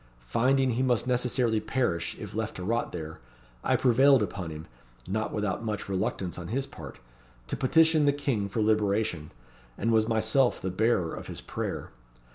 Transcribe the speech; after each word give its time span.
Finding 0.25 0.71
he 0.71 0.81
must 0.81 1.05
necessarily 1.05 1.59
perish, 1.59 2.17
if 2.19 2.33
left 2.33 2.55
to 2.55 2.63
rot 2.63 2.91
there, 2.91 3.19
I 3.63 3.75
prevailed 3.75 4.23
upon 4.23 4.49
him 4.49 4.65
(not 5.07 5.31
without 5.31 5.63
much 5.63 5.87
reluctance 5.87 6.39
on 6.39 6.47
his 6.47 6.65
part) 6.65 6.97
to 7.45 7.55
petition 7.55 8.07
the 8.07 8.11
King 8.11 8.49
for 8.49 8.63
liberation; 8.63 9.29
and 9.77 9.91
was 9.91 10.07
myself 10.07 10.59
the 10.59 10.71
bearer 10.71 11.13
of 11.13 11.27
his 11.27 11.39
prayer. 11.39 11.91